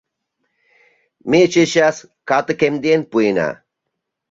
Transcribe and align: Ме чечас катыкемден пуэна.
Ме 1.29 1.41
чечас 1.51 1.97
катыкемден 2.29 3.01
пуэна. 3.11 3.49